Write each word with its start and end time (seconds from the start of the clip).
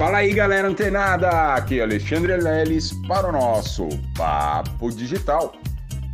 Fala 0.00 0.16
aí, 0.16 0.32
galera 0.32 0.66
antenada! 0.66 1.28
Aqui 1.52 1.78
é 1.78 1.82
Alexandre 1.82 2.34
Leles 2.34 2.90
para 3.06 3.28
o 3.28 3.32
nosso 3.32 3.86
Papo 4.16 4.90
Digital. 4.90 5.52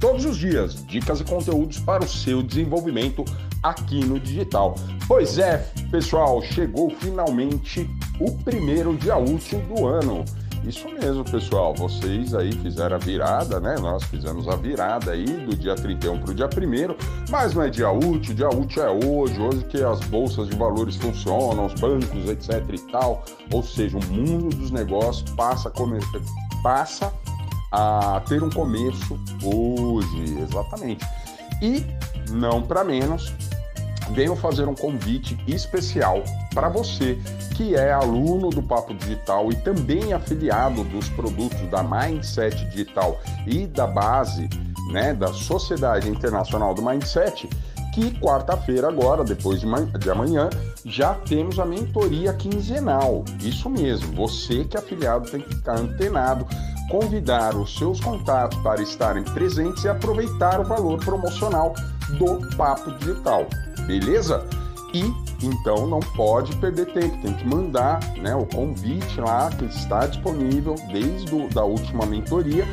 Todos 0.00 0.24
os 0.24 0.36
dias, 0.36 0.84
dicas 0.84 1.20
e 1.20 1.24
conteúdos 1.24 1.78
para 1.78 2.02
o 2.02 2.08
seu 2.08 2.42
desenvolvimento 2.42 3.24
aqui 3.62 4.04
no 4.04 4.18
digital. 4.18 4.74
Pois 5.06 5.38
é, 5.38 5.58
pessoal, 5.88 6.42
chegou 6.42 6.90
finalmente 6.90 7.88
o 8.18 8.32
primeiro 8.38 8.92
dia 8.96 9.16
útil 9.16 9.60
do 9.60 9.86
ano. 9.86 10.24
Isso 10.66 10.88
mesmo, 10.88 11.24
pessoal. 11.24 11.72
Vocês 11.74 12.34
aí 12.34 12.50
fizeram 12.50 12.96
a 12.96 12.98
virada, 12.98 13.60
né? 13.60 13.76
Nós 13.78 14.02
fizemos 14.04 14.48
a 14.48 14.56
virada 14.56 15.12
aí 15.12 15.24
do 15.24 15.56
dia 15.56 15.76
31 15.76 16.18
para 16.18 16.30
o 16.32 16.34
dia 16.34 16.46
1 16.46 17.30
mas 17.30 17.54
não 17.54 17.62
é 17.62 17.70
dia 17.70 17.88
útil, 17.88 18.34
dia 18.34 18.48
útil 18.48 18.82
é 18.82 18.90
hoje, 18.90 19.40
hoje 19.40 19.64
que 19.66 19.82
as 19.82 20.00
bolsas 20.00 20.48
de 20.48 20.56
valores 20.56 20.96
funcionam, 20.96 21.66
os 21.66 21.74
bancos, 21.74 22.28
etc 22.28 22.64
e 22.72 22.78
tal. 22.90 23.24
Ou 23.52 23.62
seja, 23.62 23.96
o 23.96 24.04
mundo 24.06 24.56
dos 24.56 24.72
negócios 24.72 25.30
passa 25.36 25.68
a, 25.68 26.62
passa 26.62 27.12
a 27.70 28.20
ter 28.28 28.42
um 28.42 28.50
começo 28.50 29.16
hoje, 29.44 30.38
exatamente. 30.40 31.06
E, 31.62 31.86
não 32.30 32.60
para 32.60 32.82
menos, 32.82 33.32
venho 34.12 34.36
fazer 34.36 34.68
um 34.68 34.74
convite 34.74 35.38
especial 35.46 36.22
para 36.54 36.68
você 36.68 37.18
que 37.54 37.74
é 37.74 37.92
aluno 37.92 38.50
do 38.50 38.62
Papo 38.62 38.94
Digital 38.94 39.50
e 39.50 39.56
também 39.56 40.12
afiliado 40.12 40.84
dos 40.84 41.08
produtos 41.10 41.60
da 41.70 41.82
Mindset 41.82 42.64
Digital 42.66 43.20
e 43.46 43.66
da 43.66 43.86
base, 43.86 44.48
né, 44.92 45.14
da 45.14 45.32
Sociedade 45.32 46.08
Internacional 46.08 46.74
do 46.74 46.82
Mindset, 46.82 47.48
que 47.94 48.10
quarta-feira 48.20 48.88
agora, 48.88 49.24
depois 49.24 49.60
de 49.60 50.10
amanhã, 50.10 50.50
já 50.84 51.14
temos 51.14 51.58
a 51.58 51.64
mentoria 51.64 52.34
quinzenal. 52.34 53.24
Isso 53.40 53.70
mesmo, 53.70 54.14
você 54.14 54.64
que 54.64 54.76
é 54.76 54.80
afiliado 54.80 55.30
tem 55.30 55.40
que 55.40 55.54
ficar 55.54 55.78
antenado, 55.78 56.46
convidar 56.90 57.56
os 57.56 57.74
seus 57.76 57.98
contatos 57.98 58.58
para 58.58 58.82
estarem 58.82 59.24
presentes 59.24 59.84
e 59.84 59.88
aproveitar 59.88 60.60
o 60.60 60.64
valor 60.64 61.02
promocional 61.02 61.74
do 62.18 62.56
Papo 62.56 62.92
Digital 62.98 63.46
beleza? 63.86 64.44
E 64.92 65.12
então 65.42 65.86
não 65.86 66.00
pode 66.00 66.56
perder 66.56 66.86
tempo, 66.92 67.20
tem 67.20 67.34
que 67.34 67.46
mandar 67.46 68.00
né, 68.16 68.34
o 68.34 68.46
convite 68.46 69.20
lá 69.20 69.50
que 69.50 69.66
está 69.66 70.06
disponível 70.06 70.74
desde 70.90 71.58
a 71.58 71.62
última 71.62 72.06
mentoria, 72.06 72.64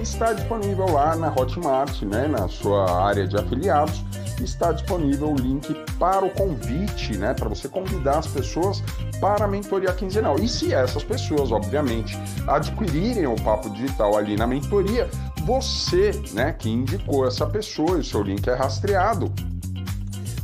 está 0.00 0.32
disponível 0.32 0.86
lá 0.92 1.16
na 1.16 1.28
Hotmart, 1.28 2.02
né, 2.02 2.28
na 2.28 2.46
sua 2.48 3.04
área 3.04 3.26
de 3.26 3.36
afiliados, 3.36 4.04
está 4.40 4.72
disponível 4.72 5.32
o 5.32 5.34
link 5.34 5.74
para 5.98 6.24
o 6.24 6.30
convite, 6.30 7.16
né, 7.16 7.34
para 7.34 7.48
você 7.48 7.68
convidar 7.68 8.18
as 8.18 8.26
pessoas 8.26 8.82
para 9.20 9.44
a 9.44 9.48
mentoria 9.48 9.92
quinzenal. 9.92 10.38
E 10.38 10.48
se 10.48 10.72
essas 10.72 11.02
pessoas, 11.02 11.50
obviamente, 11.50 12.16
adquirirem 12.46 13.26
o 13.26 13.36
papo 13.36 13.68
digital 13.70 14.16
ali 14.16 14.36
na 14.36 14.46
mentoria, 14.46 15.08
você, 15.44 16.12
né, 16.32 16.52
que 16.52 16.70
indicou 16.70 17.26
essa 17.26 17.46
pessoa, 17.46 17.98
o 17.98 18.04
seu 18.04 18.22
link 18.22 18.46
é 18.48 18.54
rastreado, 18.54 19.32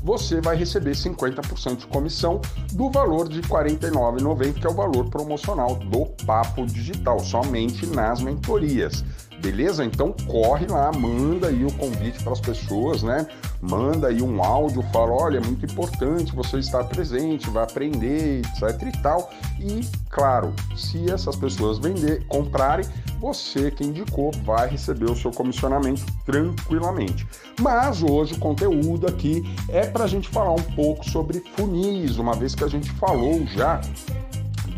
você 0.09 0.41
vai 0.41 0.56
receber 0.56 0.92
50% 0.92 1.77
de 1.77 1.87
comissão 1.87 2.41
do 2.73 2.91
valor 2.91 3.28
de 3.28 3.42
R$ 3.42 3.48
49,90, 3.48 4.55
que 4.55 4.67
é 4.67 4.70
o 4.70 4.73
valor 4.73 5.11
promocional 5.11 5.75
do 5.75 6.06
Papo 6.25 6.64
Digital, 6.64 7.20
somente 7.20 7.84
nas 7.84 8.23
mentorias. 8.23 9.05
Beleza? 9.41 9.84
Então 9.84 10.12
corre 10.27 10.67
lá, 10.67 10.91
manda 10.92 11.48
aí 11.48 11.64
o 11.64 11.72
convite 11.75 12.22
para 12.22 12.33
as 12.33 12.41
pessoas, 12.41 13.03
né? 13.03 13.27
Manda 13.61 14.08
aí 14.08 14.22
um 14.22 14.42
áudio, 14.42 14.83
fala, 14.92 15.12
olha, 15.12 15.39
é 15.39 15.41
muito 15.41 15.64
importante 15.64 16.34
você 16.34 16.58
estar 16.58 16.84
presente, 16.84 17.48
vai 17.50 17.64
aprender, 17.64 18.41
etc 18.41 18.83
e 18.83 19.03
tal. 19.03 19.30
E, 19.61 19.80
claro, 20.11 20.53
se 20.77 21.11
essas 21.11 21.36
pessoas 21.36 21.78
vender, 21.78 22.25
comprarem, 22.27 22.84
você 23.20 23.70
que 23.70 23.84
indicou 23.84 24.30
vai 24.45 24.69
receber 24.69 25.11
o 25.11 25.17
seu 25.17 25.30
comissionamento 25.30 26.05
tranquilamente. 26.25 27.27
Mas 27.61 28.02
hoje 28.02 28.34
o 28.34 28.39
conteúdo 28.39 29.07
aqui 29.07 29.42
é 29.68 29.86
para 29.86 30.05
a 30.05 30.08
gente 30.08 30.29
falar 30.29 30.52
um 30.52 30.63
pouco 30.74 31.08
sobre 31.08 31.42
funis, 31.57 32.18
uma 32.18 32.34
vez 32.34 32.55
que 32.55 32.64
a 32.64 32.68
gente 32.68 32.90
falou 32.92 33.45
já 33.46 33.80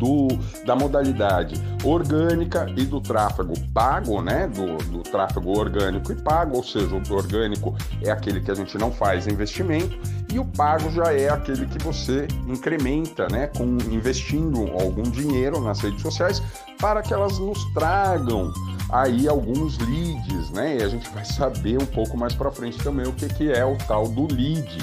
do, 0.00 0.28
da 0.64 0.74
modalidade 0.74 1.54
orgânica 1.84 2.66
e 2.76 2.84
do 2.86 3.00
tráfego 3.00 3.52
pago, 3.72 4.22
né? 4.22 4.48
Do, 4.48 4.78
do 4.90 5.02
tráfego 5.02 5.56
orgânico 5.56 6.10
e 6.10 6.16
pago, 6.16 6.56
ou 6.56 6.64
seja, 6.64 6.94
o 6.94 7.14
orgânico 7.14 7.76
é 8.02 8.10
aquele 8.10 8.40
que 8.40 8.50
a 8.50 8.54
gente 8.54 8.76
não 8.78 8.90
faz 8.90 9.26
investimento 9.26 9.96
e 10.32 10.38
o 10.38 10.44
pago 10.44 10.90
já 10.90 11.12
é 11.12 11.28
aquele 11.28 11.66
que 11.66 11.78
você 11.78 12.26
incrementa, 12.48 13.28
né? 13.28 13.48
Com 13.48 13.64
investindo 13.90 14.70
algum 14.80 15.02
dinheiro 15.02 15.60
nas 15.60 15.80
redes 15.80 16.00
sociais 16.00 16.42
para 16.80 17.02
que 17.02 17.12
elas 17.12 17.38
nos 17.38 17.62
tragam 17.74 18.50
aí 18.90 19.28
alguns 19.28 19.78
leads, 19.78 20.50
né? 20.50 20.78
E 20.78 20.82
a 20.82 20.88
gente 20.88 21.08
vai 21.10 21.24
saber 21.24 21.80
um 21.80 21.86
pouco 21.86 22.16
mais 22.16 22.34
para 22.34 22.50
frente 22.50 22.78
também 22.78 23.06
o 23.06 23.12
que, 23.12 23.28
que 23.28 23.52
é 23.52 23.64
o 23.64 23.76
tal 23.76 24.08
do 24.08 24.32
lead 24.32 24.82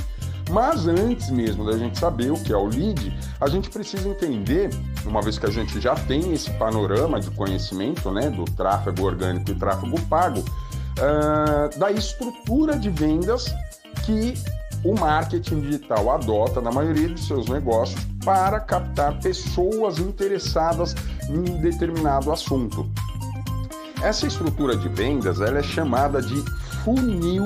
mas 0.49 0.87
antes 0.87 1.29
mesmo 1.29 1.65
da 1.65 1.77
gente 1.77 1.99
saber 1.99 2.31
o 2.31 2.35
que 2.35 2.53
é 2.53 2.57
o 2.57 2.65
lead, 2.65 3.17
a 3.39 3.47
gente 3.47 3.69
precisa 3.69 4.07
entender, 4.07 4.69
uma 5.05 5.21
vez 5.21 5.37
que 5.37 5.45
a 5.45 5.51
gente 5.51 5.79
já 5.79 5.95
tem 5.95 6.33
esse 6.33 6.49
panorama 6.51 7.19
de 7.19 7.29
conhecimento 7.31 8.11
né, 8.11 8.29
do 8.29 8.45
tráfego 8.45 9.03
orgânico 9.03 9.51
e 9.51 9.55
tráfego 9.55 9.99
pago, 10.07 10.39
uh, 10.39 11.79
da 11.79 11.91
estrutura 11.91 12.77
de 12.77 12.89
vendas 12.89 13.53
que 14.05 14.33
o 14.83 14.97
marketing 14.97 15.61
digital 15.61 16.11
adota 16.11 16.61
na 16.61 16.71
maioria 16.71 17.09
de 17.09 17.19
seus 17.19 17.47
negócios 17.47 17.99
para 18.23 18.59
captar 18.59 19.19
pessoas 19.19 19.99
interessadas 19.99 20.95
em 21.29 21.43
determinado 21.59 22.31
assunto. 22.31 22.89
Essa 24.01 24.27
estrutura 24.27 24.77
de 24.77 24.87
vendas 24.89 25.41
ela 25.41 25.59
é 25.59 25.63
chamada 25.63 26.21
de 26.21 26.43
funil 26.83 27.45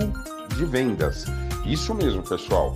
de 0.55 0.65
vendas. 0.65 1.25
Isso 1.65 1.93
mesmo, 1.93 2.21
pessoal. 2.23 2.73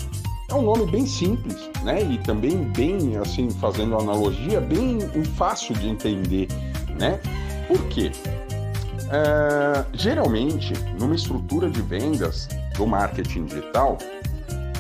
É 0.50 0.54
um 0.54 0.62
nome 0.62 0.86
bem 0.86 1.06
simples, 1.06 1.70
né? 1.84 2.04
E 2.04 2.18
também 2.20 2.64
bem, 2.72 3.18
assim, 3.18 3.50
fazendo 3.50 3.98
analogia, 3.98 4.62
bem 4.62 5.00
fácil 5.36 5.74
de 5.76 5.88
entender, 5.88 6.48
né? 7.00 7.20
Por 7.68 7.84
quê? 7.88 8.12
É, 9.10 9.86
geralmente, 9.94 10.74
numa 11.00 11.16
estrutura 11.16 11.70
de 11.70 11.82
vendas 11.82 12.48
do 12.76 12.86
marketing 12.86 13.46
digital, 13.46 13.98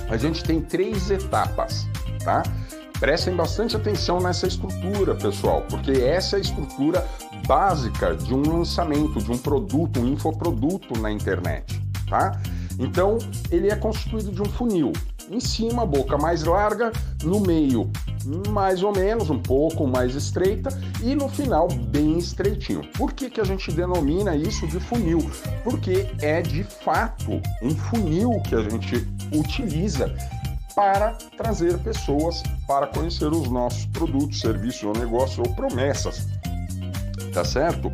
a 0.10 0.18
gente 0.18 0.44
tem 0.44 0.62
três 0.62 1.10
etapas, 1.10 1.88
tá? 2.24 2.44
Prestem 3.00 3.36
bastante 3.36 3.76
atenção 3.76 4.20
nessa 4.22 4.48
estrutura, 4.48 5.16
pessoal, 5.16 5.64
porque 5.70 5.92
essa 5.92 6.38
é 6.38 6.40
a 6.40 6.42
estrutura 6.42 7.06
básica 7.48 8.16
de 8.16 8.34
um 8.34 8.58
lançamento, 8.58 9.20
de 9.22 9.32
um 9.32 9.38
produto, 9.38 10.00
um 10.00 10.08
infoproduto 10.08 10.98
na 11.00 11.12
internet, 11.12 11.82
tá? 12.10 12.40
Então, 12.80 13.18
ele 13.52 13.70
é 13.70 13.76
constituído 13.76 14.32
de 14.32 14.42
um 14.42 14.46
funil. 14.46 14.94
Em 15.30 15.40
cima, 15.40 15.86
boca 15.86 16.18
mais 16.18 16.44
larga, 16.44 16.92
no 17.24 17.40
meio, 17.40 17.92
mais 18.50 18.84
ou 18.84 18.92
menos, 18.92 19.30
um 19.30 19.40
pouco 19.40 19.88
mais 19.88 20.14
estreita, 20.16 20.70
e 21.04 21.16
no 21.16 21.28
final, 21.28 21.68
bem 21.68 22.18
estreitinho. 22.18 22.82
Por 22.94 23.14
que, 23.14 23.30
que 23.30 23.42
a 23.42 23.44
gente 23.44 23.72
denomina 23.72 24.36
isso 24.36 24.68
de 24.68 24.80
funil? 24.80 25.20
Porque 25.64 26.08
é 26.22 26.42
de 26.42 26.64
fato 26.64 27.42
um 27.62 27.72
funil 27.72 28.42
que 28.48 28.56
a 28.56 28.62
gente 28.62 29.08
utiliza 29.34 30.14
para 30.76 31.14
trazer 31.38 31.78
pessoas 31.80 32.44
para 32.68 32.88
conhecer 32.88 33.32
os 33.32 33.50
nossos 33.50 33.86
produtos, 33.86 34.42
serviços 34.42 34.84
ou 34.84 34.94
negócios 34.94 35.40
ou 35.40 35.56
promessas. 35.56 36.28
Tá 37.34 37.44
certo? 37.44 37.92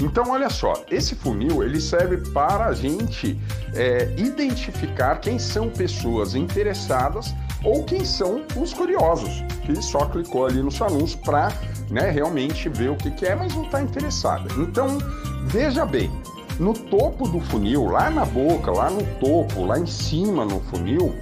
Então, 0.00 0.30
olha 0.30 0.48
só, 0.48 0.72
esse 0.90 1.14
funil 1.14 1.62
ele 1.62 1.80
serve 1.80 2.16
para 2.30 2.66
a 2.66 2.72
gente 2.72 3.38
é, 3.74 4.12
identificar 4.16 5.16
quem 5.20 5.38
são 5.38 5.68
pessoas 5.68 6.34
interessadas 6.34 7.34
ou 7.62 7.84
quem 7.84 8.04
são 8.04 8.42
os 8.56 8.72
curiosos, 8.72 9.44
que 9.64 9.80
só 9.82 10.06
clicou 10.06 10.46
ali 10.46 10.62
no 10.62 10.70
seu 10.70 10.86
anúncio 10.86 11.18
para 11.18 11.52
né, 11.90 12.10
realmente 12.10 12.68
ver 12.68 12.90
o 12.90 12.96
que, 12.96 13.10
que 13.10 13.26
é, 13.26 13.34
mas 13.34 13.54
não 13.54 13.64
está 13.64 13.82
interessado. 13.82 14.62
Então, 14.62 14.98
veja 15.44 15.84
bem, 15.84 16.10
no 16.58 16.72
topo 16.72 17.28
do 17.28 17.40
funil, 17.40 17.86
lá 17.86 18.10
na 18.10 18.24
boca, 18.24 18.70
lá 18.70 18.90
no 18.90 19.04
topo, 19.18 19.64
lá 19.64 19.78
em 19.78 19.86
cima 19.86 20.44
no 20.44 20.60
funil, 20.60 21.14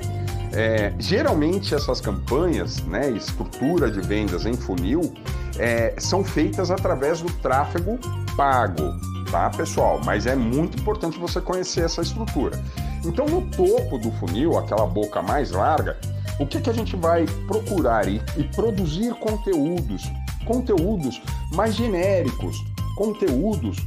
é, 0.52 0.92
geralmente 0.98 1.74
essas 1.74 2.00
campanhas, 2.00 2.82
né, 2.84 3.10
estrutura 3.10 3.90
de 3.90 4.00
vendas 4.00 4.46
em 4.46 4.54
funil, 4.54 5.12
é, 5.58 5.94
são 5.98 6.24
feitas 6.24 6.70
através 6.70 7.20
do 7.20 7.32
tráfego 7.34 7.98
pago, 8.36 8.94
tá, 9.30 9.50
pessoal? 9.50 10.00
Mas 10.04 10.26
é 10.26 10.36
muito 10.36 10.78
importante 10.78 11.18
você 11.18 11.40
conhecer 11.40 11.84
essa 11.84 12.02
estrutura. 12.02 12.62
Então, 13.04 13.26
no 13.26 13.42
topo 13.50 13.98
do 13.98 14.10
funil, 14.12 14.56
aquela 14.58 14.86
boca 14.86 15.20
mais 15.22 15.50
larga, 15.50 15.98
o 16.38 16.46
que, 16.46 16.60
que 16.60 16.70
a 16.70 16.72
gente 16.72 16.94
vai 16.96 17.26
procurar 17.46 18.08
e, 18.08 18.22
e 18.36 18.44
produzir 18.44 19.12
conteúdos, 19.14 20.02
conteúdos 20.44 21.20
mais 21.52 21.74
genéricos, 21.74 22.56
conteúdos 22.96 23.78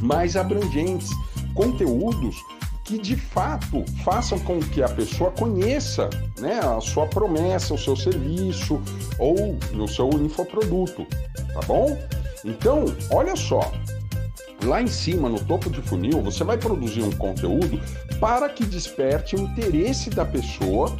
mais 0.00 0.36
abrangentes, 0.36 1.08
conteúdos 1.54 2.36
que 2.92 2.98
de 2.98 3.16
fato 3.16 3.82
façam 4.04 4.38
com 4.40 4.60
que 4.60 4.82
a 4.82 4.88
pessoa 4.88 5.30
conheça 5.30 6.10
né, 6.38 6.60
a 6.60 6.78
sua 6.78 7.06
promessa, 7.06 7.72
o 7.72 7.78
seu 7.78 7.96
serviço 7.96 8.78
ou 9.18 9.56
o 9.74 9.88
seu 9.88 10.10
infoproduto, 10.10 11.06
tá 11.54 11.60
bom? 11.66 11.98
Então, 12.44 12.84
olha 13.10 13.34
só, 13.34 13.72
lá 14.64 14.82
em 14.82 14.86
cima, 14.86 15.30
no 15.30 15.40
topo 15.40 15.70
de 15.70 15.80
funil, 15.80 16.20
você 16.20 16.44
vai 16.44 16.58
produzir 16.58 17.00
um 17.00 17.12
conteúdo 17.12 17.80
para 18.20 18.46
que 18.50 18.66
desperte 18.66 19.36
o 19.36 19.40
interesse 19.40 20.10
da 20.10 20.26
pessoa, 20.26 20.94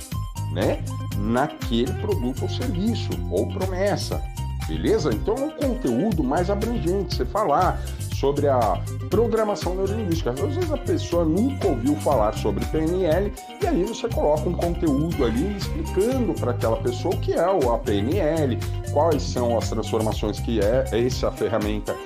né, 0.55 0.83
naquele 1.19 1.93
produto 2.01 2.45
ou 2.45 2.49
serviço 2.49 3.11
ou 3.31 3.49
promessa. 3.49 4.23
Beleza? 4.67 5.11
Então 5.13 5.35
é 5.35 5.43
um 5.43 5.51
conteúdo 5.51 6.25
mais 6.25 6.49
abrangente, 6.49 7.17
você 7.17 7.27
falar 7.27 7.83
sobre 8.23 8.47
a 8.47 8.81
programação 9.11 9.75
neurolinguística. 9.75 10.31
Às 10.31 10.39
vezes 10.39 10.71
a 10.71 10.79
pessoa 10.79 11.25
nunca 11.25 11.67
ouviu 11.67 11.97
falar 11.97 12.33
sobre 12.35 12.65
PNL 12.67 13.33
e 13.61 13.67
aí 13.67 13.83
você 13.83 14.09
coloca 14.09 14.49
um 14.49 14.53
conteúdo 14.53 15.25
ali 15.25 15.57
explicando 15.57 16.33
para 16.35 16.53
aquela 16.53 16.77
pessoa 16.77 17.13
o 17.13 17.19
que 17.19 17.33
é 17.33 17.41
a 17.41 17.79
PNL, 17.79 18.57
quais 18.93 19.25
são 19.25 19.59
as 19.59 19.69
transformações 19.69 20.39
que 20.39 20.61
é 20.61 20.85
essa 20.93 21.33
ferramenta 21.33 21.97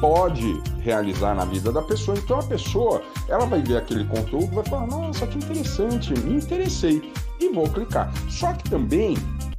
pode 0.00 0.62
realizar 0.80 1.34
na 1.34 1.44
vida 1.44 1.70
da 1.70 1.82
pessoa. 1.82 2.16
Então 2.16 2.38
a 2.38 2.42
pessoa, 2.42 3.02
ela 3.28 3.44
vai 3.44 3.60
ver 3.60 3.76
aquele 3.76 4.04
conteúdo, 4.06 4.54
vai 4.54 4.64
falar: 4.64 4.86
"Nossa, 4.86 5.26
que 5.26 5.36
interessante, 5.36 6.18
me 6.20 6.36
interessei" 6.36 7.12
e 7.38 7.50
vou 7.50 7.68
clicar. 7.68 8.10
Só 8.30 8.54
que 8.54 8.70
também 8.70 9.14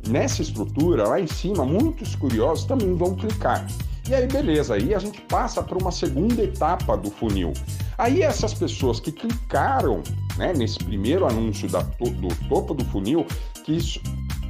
nessa 0.09 0.41
estrutura 0.41 1.07
lá 1.07 1.19
em 1.19 1.27
cima, 1.27 1.63
muitos 1.63 2.15
curiosos 2.15 2.65
também 2.65 2.95
vão 2.95 3.13
clicar. 3.13 3.67
E 4.09 4.15
aí, 4.15 4.25
beleza, 4.25 4.75
aí 4.75 4.95
a 4.95 4.99
gente 4.99 5.19
passa 5.21 5.61
para 5.61 5.77
uma 5.77 5.91
segunda 5.91 6.41
etapa 6.41 6.95
do 6.95 7.11
funil. 7.11 7.51
Aí 7.97 8.21
essas 8.21 8.53
pessoas 8.53 9.01
que 9.01 9.11
clicaram 9.11 10.01
né, 10.37 10.53
nesse 10.53 10.79
primeiro 10.79 11.27
anúncio 11.27 11.67
da, 11.67 11.81
do 11.81 12.47
topo 12.47 12.73
do 12.73 12.85
funil, 12.85 13.25
que 13.65 13.73
isso 13.73 13.99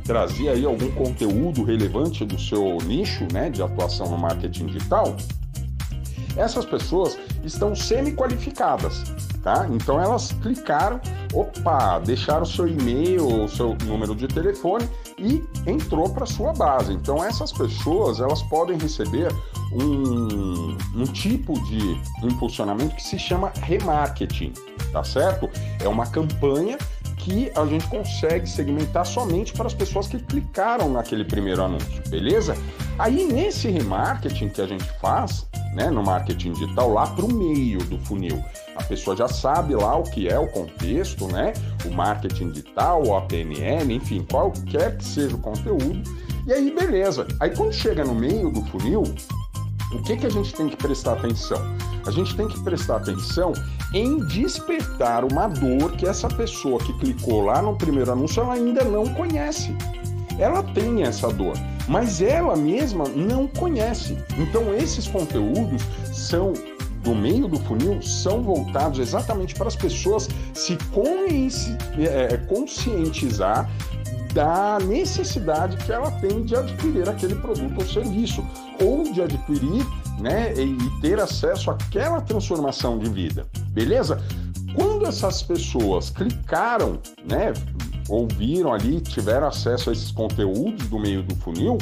trazia 0.04 0.52
aí 0.52 0.64
algum 0.64 0.92
conteúdo 0.92 1.64
relevante 1.64 2.24
do 2.24 2.40
seu 2.40 2.78
nicho 2.86 3.28
né, 3.34 3.50
de 3.50 3.64
atuação 3.64 4.12
no 4.12 4.18
marketing 4.18 4.68
digital, 4.68 5.18
essas 6.38 6.66
pessoas 6.66 7.18
estão 7.44 7.76
semi-qualificadas, 7.76 9.04
tá? 9.42 9.68
Então 9.72 10.00
elas 10.00 10.32
clicaram, 10.34 11.02
opa, 11.34 12.00
deixaram 12.00 12.46
seu 12.46 12.68
e-mail, 12.68 13.48
seu 13.48 13.76
número 13.86 14.16
de 14.16 14.28
telefone 14.28 14.88
e 15.18 15.44
entrou 15.66 16.10
para 16.10 16.26
sua 16.26 16.54
base. 16.54 16.94
Então 16.94 17.24
essas 17.24 17.52
pessoas 17.52 18.20
elas 18.20 18.42
podem 18.44 18.78
receber 18.78 19.34
um, 19.72 20.78
um 20.96 21.04
tipo 21.06 21.54
de 21.66 22.00
impulsionamento 22.24 22.96
que 22.96 23.04
se 23.04 23.18
chama 23.18 23.52
remarketing, 23.62 24.54
tá 24.92 25.04
certo? 25.04 25.50
É 25.80 25.88
uma 25.88 26.06
campanha 26.06 26.78
que 27.28 27.52
a 27.58 27.66
gente 27.66 27.86
consegue 27.88 28.50
segmentar 28.50 29.06
somente 29.06 29.52
para 29.52 29.68
as 29.68 29.74
pessoas 29.74 30.08
que 30.08 30.18
clicaram 30.18 30.90
naquele 30.90 31.26
primeiro 31.26 31.62
anúncio, 31.62 32.02
beleza? 32.08 32.56
Aí 32.98 33.26
nesse 33.26 33.70
remarketing 33.70 34.48
que 34.48 34.62
a 34.62 34.66
gente 34.66 34.86
faz, 35.02 35.46
né, 35.74 35.90
no 35.90 36.02
marketing 36.02 36.54
digital, 36.54 36.94
lá 36.94 37.06
para 37.06 37.26
o 37.26 37.34
meio 37.34 37.80
do 37.80 38.00
funil, 38.00 38.42
a 38.78 38.84
pessoa 38.84 39.14
já 39.14 39.28
sabe 39.28 39.76
lá 39.76 39.98
o 39.98 40.04
que 40.04 40.30
é 40.30 40.40
o 40.40 40.48
contexto, 40.48 41.28
né? 41.28 41.52
O 41.84 41.92
marketing 41.92 42.52
digital, 42.52 43.06
o 43.06 43.18
APMN, 43.18 43.94
enfim, 43.94 44.26
qualquer 44.32 44.98
que 44.98 45.04
seja 45.04 45.36
o 45.36 45.40
conteúdo. 45.40 46.02
E 46.48 46.54
aí, 46.54 46.74
beleza. 46.74 47.28
Aí 47.42 47.50
quando 47.50 47.74
chega 47.74 48.06
no 48.06 48.16
meio 48.16 48.50
do 48.50 48.64
funil, 48.68 49.04
o 49.92 50.02
que, 50.02 50.18
que 50.18 50.26
a 50.26 50.30
gente 50.30 50.54
tem 50.54 50.68
que 50.68 50.76
prestar 50.76 51.14
atenção? 51.14 51.62
A 52.06 52.12
gente 52.12 52.36
tem 52.36 52.48
que 52.48 52.60
prestar 52.62 52.98
atenção 52.98 53.54
em 53.94 54.20
despertar 54.28 55.24
uma 55.24 55.48
dor 55.48 55.92
que 55.94 56.06
essa 56.06 56.28
pessoa 56.28 56.80
que 56.80 56.94
clicou 57.00 57.46
lá 57.46 57.62
no 57.62 57.76
primeiro 57.76 58.12
anúncio 58.12 58.42
ela 58.42 58.54
ainda 58.54 58.84
não 58.84 59.06
conhece. 59.14 59.76
Ela 60.38 60.62
tem 60.62 61.04
essa 61.04 61.30
dor, 61.30 61.54
mas 61.88 62.22
ela 62.22 62.56
mesma 62.56 63.06
não 63.08 63.48
conhece. 63.48 64.18
Então 64.38 64.74
esses 64.74 65.08
conteúdos 65.08 65.82
são 66.14 66.54
do 67.04 67.16
meio 67.16 67.48
do 67.48 67.58
funil 67.60 68.02
são 68.02 68.44
voltados 68.44 69.00
exatamente 69.00 69.56
para 69.56 69.68
as 69.68 69.76
pessoas 69.78 70.28
se 70.54 70.78
é, 72.00 72.36
conscientizar 72.38 73.70
da 74.38 74.78
necessidade 74.86 75.78
que 75.78 75.92
ela 75.92 76.12
tem 76.12 76.44
de 76.44 76.56
adquirir 76.56 77.10
aquele 77.10 77.34
produto 77.34 77.74
ou 77.76 77.88
serviço, 77.88 78.46
ou 78.80 79.02
de 79.12 79.20
adquirir 79.20 79.84
né, 80.20 80.54
e 80.54 80.78
ter 81.02 81.20
acesso 81.20 81.72
àquela 81.72 82.22
transformação 82.22 83.00
de 83.00 83.10
vida, 83.10 83.48
beleza? 83.72 84.22
Quando 84.76 85.08
essas 85.08 85.42
pessoas 85.42 86.12
clicaram, 86.12 87.00
né, 87.28 87.52
ouviram 88.08 88.72
ali, 88.72 89.02
tiveram 89.02 89.48
acesso 89.48 89.90
a 89.90 89.94
esses 89.94 90.12
conteúdos 90.12 90.86
do 90.86 91.00
meio 91.00 91.24
do 91.24 91.36
funil, 91.38 91.80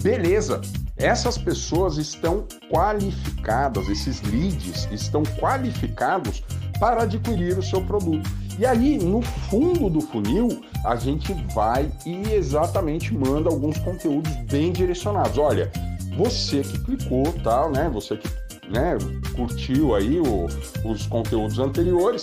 beleza, 0.00 0.60
essas 0.96 1.36
pessoas 1.36 1.96
estão 1.96 2.46
qualificadas, 2.70 3.88
esses 3.88 4.22
leads 4.22 4.86
estão 4.92 5.24
qualificados 5.40 6.44
para 6.78 7.02
adquirir 7.02 7.58
o 7.58 7.62
seu 7.62 7.84
produto. 7.84 8.30
E 8.62 8.64
aí, 8.64 8.96
no 8.96 9.20
fundo 9.22 9.90
do 9.90 10.00
funil, 10.00 10.62
a 10.84 10.94
gente 10.94 11.34
vai 11.52 11.90
e 12.06 12.32
exatamente 12.32 13.12
manda 13.12 13.50
alguns 13.50 13.76
conteúdos 13.78 14.30
bem 14.48 14.70
direcionados. 14.70 15.36
Olha, 15.36 15.68
você 16.16 16.60
que 16.60 16.78
clicou, 16.78 17.24
tal, 17.42 17.72
né? 17.72 17.90
Você 17.92 18.16
que 18.16 18.28
né, 18.70 18.96
curtiu 19.34 19.96
aí 19.96 20.20
o, 20.20 20.46
os 20.88 21.06
conteúdos 21.08 21.58
anteriores, 21.58 22.22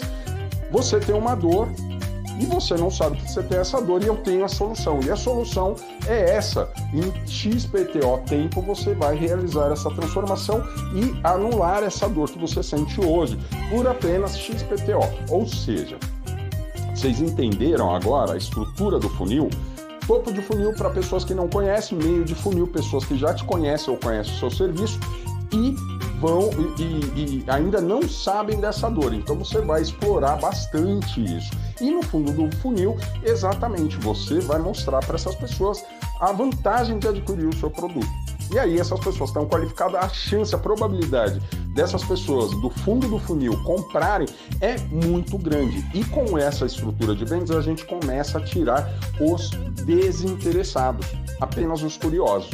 você 0.71 0.97
tem 1.01 1.13
uma 1.13 1.35
dor 1.35 1.67
e 2.39 2.45
você 2.45 2.75
não 2.75 2.89
sabe 2.89 3.17
que 3.17 3.29
você 3.29 3.43
tem 3.43 3.57
essa 3.57 3.81
dor 3.81 4.01
e 4.01 4.07
eu 4.07 4.15
tenho 4.15 4.45
a 4.45 4.47
solução. 4.47 5.01
E 5.05 5.11
a 5.11 5.17
solução 5.17 5.75
é 6.07 6.37
essa. 6.37 6.71
Em 6.93 7.27
XPTO 7.27 8.23
tempo 8.25 8.61
você 8.61 8.93
vai 8.93 9.13
realizar 9.13 9.73
essa 9.73 9.91
transformação 9.91 10.63
e 10.95 11.19
anular 11.21 11.83
essa 11.83 12.07
dor 12.07 12.29
que 12.29 12.39
você 12.39 12.63
sente 12.63 13.01
hoje 13.01 13.37
por 13.69 13.85
apenas 13.85 14.37
XPTO. 14.39 15.01
Ou 15.29 15.45
seja, 15.45 15.97
vocês 16.99 17.21
entenderam 17.21 17.95
agora 17.95 18.33
a 18.33 18.37
estrutura 18.37 18.99
do 18.99 19.07
funil? 19.07 19.49
Topo 20.05 20.33
de 20.33 20.41
funil 20.41 20.73
para 20.73 20.89
pessoas 20.89 21.23
que 21.23 21.33
não 21.33 21.47
conhecem, 21.47 21.97
meio 21.97 22.25
de 22.25 22.35
funil, 22.35 22.67
pessoas 22.67 23.05
que 23.05 23.17
já 23.17 23.33
te 23.33 23.45
conhecem 23.45 23.93
ou 23.93 23.97
conhecem 23.97 24.33
o 24.33 24.37
seu 24.37 24.51
serviço 24.51 24.99
e 25.53 25.73
vão 26.19 26.49
e, 26.77 26.83
e, 27.15 27.45
ainda 27.47 27.79
não 27.79 28.01
sabem 28.01 28.59
dessa 28.59 28.89
dor. 28.89 29.13
Então 29.13 29.37
você 29.37 29.61
vai 29.61 29.81
explorar 29.81 30.35
bastante 30.41 31.23
isso. 31.23 31.51
E 31.79 31.89
no 31.89 32.03
fundo 32.03 32.33
do 32.33 32.53
funil, 32.57 32.97
exatamente, 33.23 33.95
você 33.97 34.41
vai 34.41 34.59
mostrar 34.59 34.99
para 34.99 35.15
essas 35.15 35.35
pessoas 35.35 35.81
a 36.19 36.33
vantagem 36.33 36.99
de 36.99 37.07
adquirir 37.07 37.47
o 37.47 37.55
seu 37.55 37.69
produto. 37.69 38.07
E 38.51 38.57
aí 38.57 38.79
essas 38.79 38.99
pessoas 38.99 39.29
estão 39.29 39.45
qualificadas, 39.45 39.95
a 40.03 40.09
chance, 40.09 40.53
a 40.55 40.57
probabilidade 40.57 41.39
dessas 41.67 42.03
pessoas 42.03 42.51
do 42.61 42.69
fundo 42.69 43.07
do 43.07 43.19
funil 43.19 43.61
comprarem 43.63 44.27
é 44.59 44.77
muito 44.91 45.37
grande. 45.37 45.85
E 45.93 46.03
com 46.05 46.37
essa 46.37 46.65
estrutura 46.65 47.15
de 47.15 47.25
vendas 47.25 47.51
a 47.51 47.61
gente 47.61 47.85
começa 47.85 48.39
a 48.39 48.41
tirar 48.41 48.91
os 49.19 49.51
desinteressados, 49.85 51.05
apenas 51.39 51.83
os 51.83 51.97
curiosos. 51.97 52.49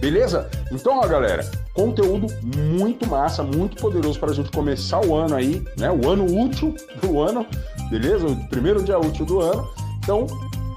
Beleza? 0.00 0.48
Então, 0.72 0.98
ó, 0.98 1.06
galera, 1.06 1.48
conteúdo 1.74 2.26
muito 2.42 3.06
massa, 3.06 3.42
muito 3.42 3.76
poderoso 3.76 4.18
para 4.18 4.30
a 4.30 4.34
gente 4.34 4.50
começar 4.50 5.04
o 5.04 5.14
ano 5.14 5.34
aí, 5.34 5.62
né? 5.76 5.90
O 5.90 6.08
ano 6.08 6.24
útil 6.24 6.74
do 7.02 7.20
ano, 7.20 7.46
beleza? 7.90 8.26
O 8.26 8.48
primeiro 8.48 8.82
dia 8.82 8.98
útil 8.98 9.26
do 9.26 9.40
ano. 9.40 9.68
Então, 9.98 10.26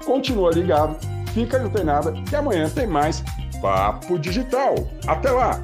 continua 0.04 0.50
ligado, 0.50 0.96
fica 1.32 1.56
antenado 1.56 2.12
que 2.24 2.36
amanhã 2.36 2.68
tem 2.68 2.86
mais 2.86 3.24
Papo 3.64 4.18
Digital. 4.18 4.74
Até 5.06 5.30
lá! 5.30 5.58